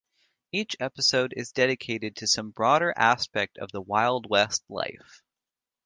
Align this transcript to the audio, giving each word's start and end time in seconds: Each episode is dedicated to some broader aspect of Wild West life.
Each 0.51 0.75
episode 0.79 1.31
is 1.37 1.51
dedicated 1.51 2.15
to 2.15 2.27
some 2.27 2.49
broader 2.49 2.91
aspect 2.97 3.59
of 3.59 3.69
Wild 3.85 4.27
West 4.27 4.63
life. 4.67 5.21